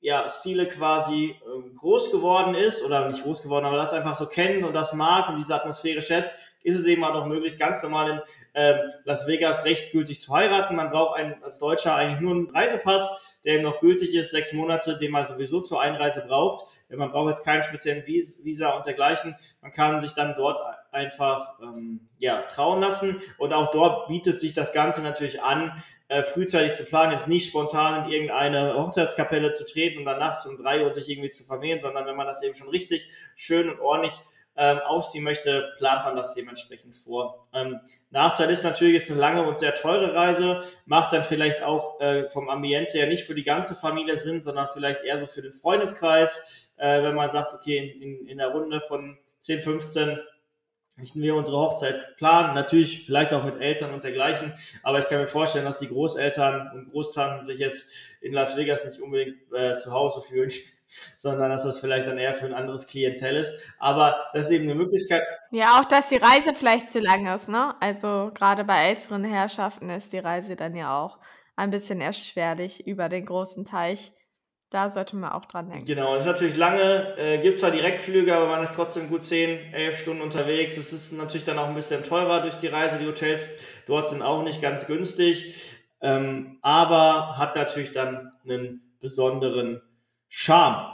[0.00, 4.26] ja, Stile quasi ähm, groß geworden ist, oder nicht groß geworden, aber das einfach so
[4.26, 6.32] kennt und das mag und diese Atmosphäre schätzt,
[6.64, 8.20] ist es eben auch noch möglich, ganz normal in
[8.54, 10.74] äh, Las Vegas rechtsgültig zu heiraten.
[10.74, 14.52] Man braucht einen, als Deutscher eigentlich nur einen Reisepass der eben noch gültig ist, sechs
[14.52, 16.64] Monate, den man sowieso zur Einreise braucht.
[16.88, 19.36] Man braucht jetzt keinen speziellen Visa und dergleichen.
[19.60, 20.58] Man kann sich dann dort
[20.92, 23.20] einfach ähm, ja, trauen lassen.
[23.38, 27.48] Und auch dort bietet sich das Ganze natürlich an, äh, frühzeitig zu planen, jetzt nicht
[27.48, 31.44] spontan in irgendeine Hochzeitskapelle zu treten und dann nachts um drei Uhr sich irgendwie zu
[31.44, 34.12] vermehren, sondern wenn man das eben schon richtig schön und ordentlich
[34.56, 37.42] ähm, aufziehen möchte, plant man das dementsprechend vor.
[37.52, 42.00] Ähm, Nachteil ist natürlich, ist eine lange und sehr teure Reise, macht dann vielleicht auch
[42.00, 45.42] äh, vom Ambiente her nicht für die ganze Familie Sinn, sondern vielleicht eher so für
[45.42, 50.18] den Freundeskreis, äh, wenn man sagt, okay, in, in, in der Runde von 10, 15
[50.96, 55.18] möchten wir unsere Hochzeit planen, natürlich vielleicht auch mit Eltern und dergleichen, aber ich kann
[55.18, 57.88] mir vorstellen, dass die Großeltern und Großtanten sich jetzt
[58.20, 60.50] in Las Vegas nicht unbedingt äh, zu Hause fühlen
[61.16, 63.52] sondern dass das vielleicht dann eher für ein anderes Klientel ist.
[63.78, 65.22] Aber das ist eben eine Möglichkeit.
[65.50, 67.74] Ja, auch dass die Reise vielleicht zu lang ist, ne?
[67.80, 71.18] Also gerade bei älteren Herrschaften ist die Reise dann ja auch
[71.56, 74.12] ein bisschen erschwerlich über den großen Teich.
[74.70, 75.84] Da sollte man auch dran denken.
[75.84, 79.72] Genau, es ist natürlich lange, äh, gibt zwar Direktflüge, aber man ist trotzdem gut 10,
[79.72, 80.76] 11 Stunden unterwegs.
[80.76, 82.98] Es ist natürlich dann auch ein bisschen teurer durch die Reise.
[82.98, 85.54] Die Hotels dort sind auch nicht ganz günstig,
[86.00, 89.80] ähm, aber hat natürlich dann einen besonderen
[90.36, 90.92] Charme.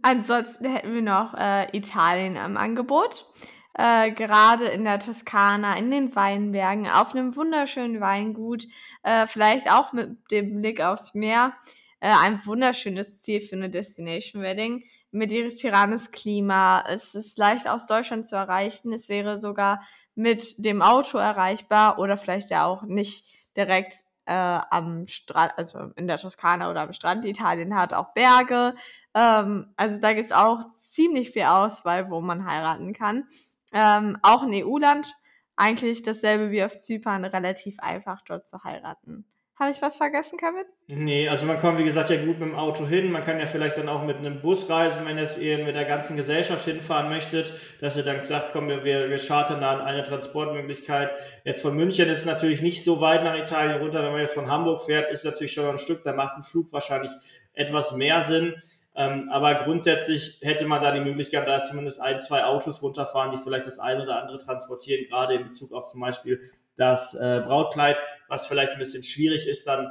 [0.00, 3.26] Ansonsten hätten wir noch äh, Italien am Angebot.
[3.74, 8.66] Äh, gerade in der Toskana, in den Weinbergen, auf einem wunderschönen Weingut,
[9.02, 11.52] äh, vielleicht auch mit dem Blick aufs Meer.
[12.00, 14.84] Äh, ein wunderschönes Ziel für eine Destination Wedding.
[15.10, 16.84] Mediterranes Klima.
[16.88, 18.94] Es ist leicht aus Deutschland zu erreichen.
[18.94, 19.82] Es wäre sogar
[20.14, 23.26] mit dem Auto erreichbar oder vielleicht ja auch nicht
[23.58, 23.94] direkt
[24.26, 27.24] äh, am Strand, also in der Toskana oder am Strand.
[27.24, 28.74] Italien hat auch Berge.
[29.14, 33.24] Ähm, also da gibt's auch ziemlich viel Auswahl, wo man heiraten kann.
[33.72, 35.14] Ähm, auch ein EU-Land,
[35.56, 39.24] eigentlich dasselbe wie auf Zypern, relativ einfach dort zu heiraten.
[39.56, 40.64] Habe ich was vergessen, Kevin?
[40.88, 43.12] Nee, also man kommt, wie gesagt, ja gut mit dem Auto hin.
[43.12, 45.84] Man kann ja vielleicht dann auch mit einem Bus reisen, wenn jetzt ihr mit der
[45.84, 51.12] ganzen Gesellschaft hinfahren möchtet, dass ihr dann sagt, komm, wir, wir chartern da eine Transportmöglichkeit.
[51.44, 54.02] Jetzt von München ist es natürlich nicht so weit nach Italien runter.
[54.02, 56.72] Wenn man jetzt von Hamburg fährt, ist natürlich schon ein Stück, da macht ein Flug
[56.72, 57.12] wahrscheinlich
[57.52, 58.56] etwas mehr Sinn.
[58.96, 63.38] Ähm, aber grundsätzlich hätte man da die Möglichkeit, da zumindest ein, zwei Autos runterfahren, die
[63.38, 66.40] vielleicht das eine oder andere transportieren, gerade in Bezug auf zum Beispiel
[66.76, 69.90] das äh, Brautkleid, was vielleicht ein bisschen schwierig ist, dann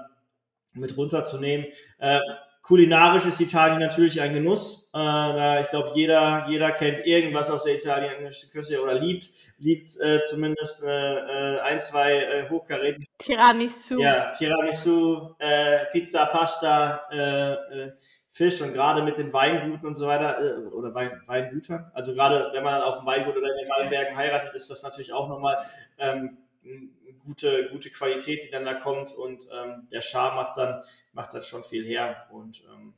[0.73, 1.67] mit runterzunehmen.
[1.99, 2.19] Äh,
[2.61, 4.89] kulinarisch ist Italien natürlich ein Genuss.
[4.95, 10.21] Äh, ich glaube, jeder, jeder kennt irgendwas aus der italienischen Küche oder liebt, liebt äh,
[10.21, 13.05] zumindest äh, äh ein, zwei äh, hochkarätige.
[13.17, 13.99] Tiramisu.
[13.99, 17.91] Ja, Tiramisu, äh, Pizza, Pasta, äh,
[18.33, 22.49] Fisch und gerade mit den Weinguten und so weiter, äh, oder Wein, Weingütern, also gerade
[22.51, 25.29] wenn man dann auf dem Weingut oder in den Weinbergen heiratet, ist das natürlich auch
[25.29, 25.55] nochmal
[25.99, 26.39] ähm,
[27.23, 29.11] gute, gute Qualität, die dann da kommt.
[29.11, 30.81] Und ähm, der Char macht dann,
[31.13, 32.27] macht dann schon viel her.
[32.31, 32.95] Und ähm,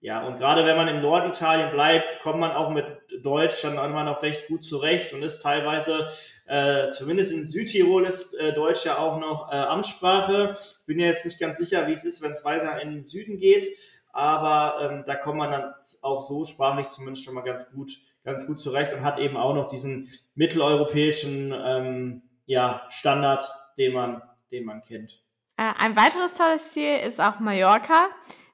[0.00, 2.86] ja, und gerade wenn man im Norditalien bleibt, kommt man auch mit
[3.22, 6.08] Deutsch dann immer noch recht gut zurecht und ist teilweise,
[6.46, 10.56] äh, zumindest in Südtirol ist äh, Deutsch ja auch noch äh, Amtssprache.
[10.86, 13.36] Bin ja jetzt nicht ganz sicher, wie es ist, wenn es weiter in den Süden
[13.36, 13.76] geht,
[14.12, 17.92] aber ähm, da kommt man dann auch so sprachlich zumindest schon mal ganz gut,
[18.24, 23.42] ganz gut zurecht und hat eben auch noch diesen mitteleuropäischen ähm, ja, Standard,
[23.78, 25.22] den man, den man kennt.
[25.56, 28.08] Äh, ein weiteres tolles Ziel ist auch Mallorca.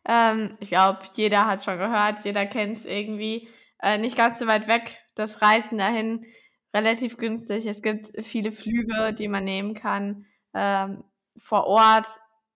[0.04, 3.48] Ähm, ich glaube, jeder hat schon gehört, jeder kennt es irgendwie.
[3.80, 6.26] Äh, nicht ganz so weit weg, das Reisen dahin
[6.74, 7.66] relativ günstig.
[7.66, 10.26] Es gibt viele Flüge, die man nehmen kann.
[10.54, 11.04] Ähm,
[11.38, 12.06] vor Ort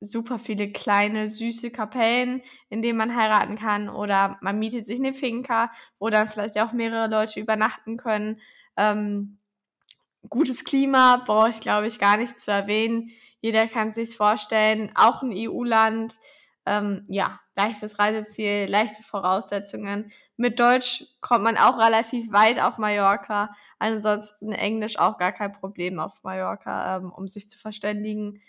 [0.00, 3.88] super viele kleine, süße Kapellen, in denen man heiraten kann.
[3.88, 8.40] Oder man mietet sich eine Finca, wo dann vielleicht auch mehrere Leute übernachten können.
[8.76, 9.38] Ähm,
[10.28, 13.10] gutes Klima brauche ich, glaube ich, gar nicht zu erwähnen.
[13.40, 16.16] Jeder kann sich vorstellen, auch ein EU-Land.
[16.66, 20.12] Ähm, ja, leichtes Reiseziel, leichte Voraussetzungen.
[20.36, 23.54] Mit Deutsch kommt man auch relativ weit auf Mallorca.
[23.78, 28.40] Ansonsten Englisch auch gar kein Problem auf Mallorca, ähm, um sich zu verständigen.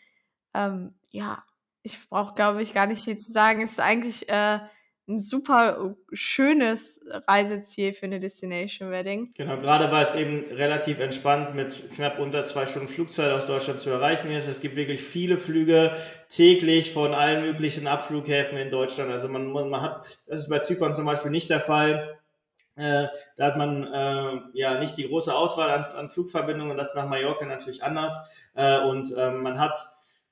[0.54, 1.44] Ähm, ja,
[1.84, 3.64] ich brauche, glaube ich, gar nicht viel zu sagen.
[3.64, 4.60] Es ist eigentlich äh,
[5.08, 9.34] ein super schönes Reiseziel für eine Destination Wedding.
[9.36, 13.80] Genau, gerade weil es eben relativ entspannt mit knapp unter zwei Stunden Flugzeit aus Deutschland
[13.80, 14.48] zu erreichen ist.
[14.48, 15.96] Es gibt wirklich viele Flüge
[16.30, 19.12] täglich von allen möglichen Abflughäfen in Deutschland.
[19.12, 22.18] Also man, man hat, das ist bei Zypern zum Beispiel nicht der Fall.
[22.76, 27.08] Äh, da hat man äh, ja nicht die große Auswahl an, an Flugverbindungen, das nach
[27.08, 28.18] Mallorca natürlich anders.
[28.54, 29.76] Äh, und ähm, man hat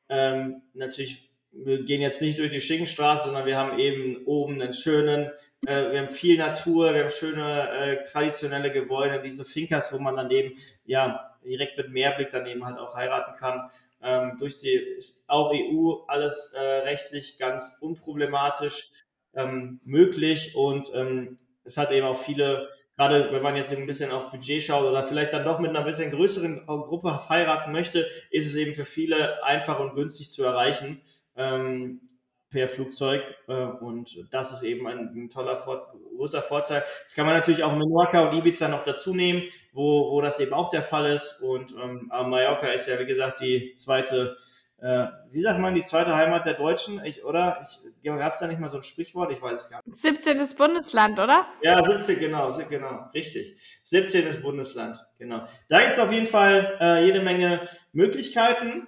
[0.09, 4.73] ähm, natürlich wir gehen jetzt nicht durch die Schinkenstraße, sondern wir haben eben oben einen
[4.73, 5.31] schönen,
[5.65, 10.15] äh, wir haben viel Natur, wir haben schöne äh, traditionelle Gebäude, diese Finkers, wo man
[10.15, 10.53] dann eben
[10.85, 13.69] ja direkt mit Meerblick dann eben halt auch heiraten kann.
[14.01, 18.89] Ähm, durch die ist auch EU alles äh, rechtlich ganz unproblematisch
[19.33, 22.69] ähm, möglich und ähm, es hat eben auch viele
[22.99, 25.85] gerade wenn man jetzt ein bisschen auf Budget schaut oder vielleicht dann doch mit einer
[25.85, 31.01] bisschen größeren Gruppe heiraten möchte, ist es eben für viele einfach und günstig zu erreichen
[31.37, 32.01] ähm,
[32.49, 36.83] per Flugzeug äh, und das ist eben ein, ein toller, Vor großer Vorteil.
[37.05, 40.53] Das kann man natürlich auch Menorca und Ibiza noch dazu nehmen, wo, wo das eben
[40.53, 44.35] auch der Fall ist und ähm, Mallorca ist ja wie gesagt die zweite
[44.81, 47.61] äh, wie sagt man, die zweite Heimat der Deutschen, ich, oder?
[47.61, 49.31] Ich, Gab es da nicht mal so ein Sprichwort?
[49.31, 50.01] Ich weiß es gar nicht.
[50.01, 50.55] 17.
[50.57, 51.47] Bundesland, oder?
[51.61, 53.55] Ja, 17, genau, genau, richtig.
[53.83, 54.41] 17.
[54.41, 55.45] Bundesland, genau.
[55.67, 57.61] Da gibt es auf jeden Fall äh, jede Menge
[57.91, 58.87] Möglichkeiten.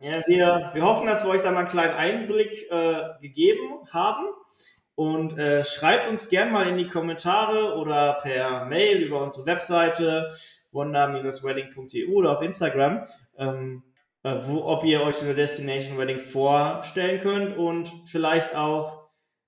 [0.00, 4.26] Ja, wir, wir hoffen, dass wir euch da mal einen kleinen Einblick äh, gegeben haben.
[4.96, 10.30] Und äh, schreibt uns gern mal in die Kommentare oder per Mail über unsere Webseite
[10.74, 13.06] wonder-wedding.eu oder auf Instagram,
[13.38, 13.93] ähm, äh,
[14.24, 19.04] wo, ob ihr euch eine Destination Wedding vorstellen könnt und vielleicht auch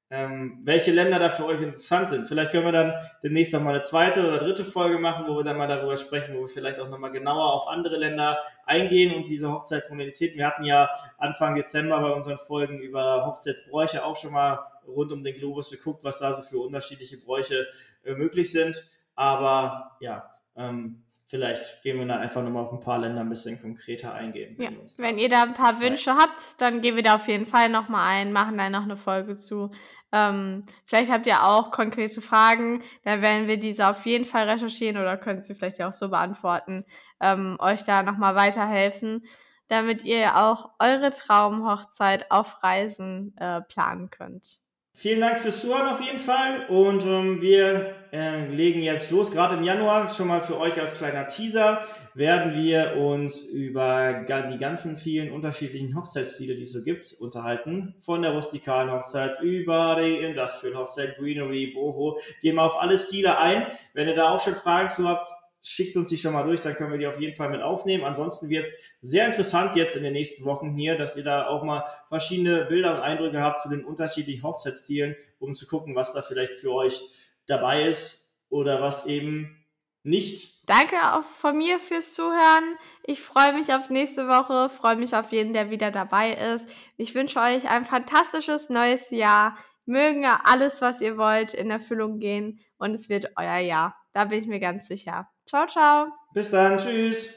[0.09, 2.27] ähm, welche Länder da für euch interessant sind.
[2.27, 5.43] Vielleicht können wir dann demnächst noch mal eine zweite oder dritte Folge machen, wo wir
[5.43, 9.15] dann mal darüber sprechen, wo wir vielleicht auch noch mal genauer auf andere Länder eingehen
[9.15, 10.39] und diese Hochzeitsmodalitäten.
[10.39, 15.25] Wir hatten ja Anfang Dezember bei unseren Folgen über Hochzeitsbräuche auch schon mal rund um
[15.25, 17.67] den Globus geguckt, was da so für unterschiedliche Bräuche
[18.05, 18.89] äh, möglich sind.
[19.17, 23.61] Aber ja, ähm, vielleicht gehen wir da einfach nochmal auf ein paar Länder ein bisschen
[23.61, 24.57] konkreter eingehen.
[24.61, 24.71] Ja.
[24.99, 28.09] Wenn ihr da ein paar Wünsche habt, dann gehen wir da auf jeden Fall nochmal
[28.09, 29.71] ein, machen da noch eine Folge zu.
[30.13, 34.97] Ähm, vielleicht habt ihr auch konkrete Fragen, dann werden wir diese auf jeden Fall recherchieren
[34.97, 36.85] oder könnt sie vielleicht auch so beantworten,
[37.21, 39.27] ähm, euch da nochmal weiterhelfen,
[39.69, 44.61] damit ihr auch eure Traumhochzeit auf Reisen äh, planen könnt.
[44.99, 49.31] Vielen Dank fürs Zuhören auf jeden Fall und ähm, wir äh, legen jetzt los.
[49.31, 51.83] Gerade im Januar, schon mal für euch als kleiner Teaser,
[52.15, 57.95] werden wir uns über die ganzen vielen unterschiedlichen Hochzeitsstile, die es so gibt, unterhalten.
[58.01, 62.19] Von der rustikalen Hochzeit über die Industrial Hochzeit, Greenery, Boho.
[62.41, 63.67] Gehen wir auf alle Stile ein.
[63.93, 65.27] Wenn ihr da auch schon Fragen zu habt,
[65.67, 68.05] schickt uns die schon mal durch, dann können wir die auf jeden Fall mit aufnehmen.
[68.05, 71.65] Ansonsten wird es sehr interessant jetzt in den nächsten Wochen hier, dass ihr da auch
[71.65, 76.23] mal verschiedene Bilder und Eindrücke habt zu den unterschiedlichen Hochzeitsstilen, um zu gucken, was da
[76.23, 77.03] vielleicht für euch
[77.47, 79.65] dabei ist oder was eben
[80.05, 80.69] nicht.
[80.69, 82.77] Danke auch von mir fürs Zuhören.
[83.03, 86.69] Ich freue mich auf nächste Woche, freue mich auf jeden, der wieder dabei ist.
[86.97, 89.59] Ich wünsche euch ein fantastisches neues Jahr.
[89.85, 93.97] Mögen alles, was ihr wollt, in Erfüllung gehen und es wird euer Jahr.
[94.13, 95.29] Da bin ich mir ganz sicher.
[95.47, 96.09] Ciao, ciao.
[96.35, 96.77] Bis dann.
[96.77, 97.29] Tschüss.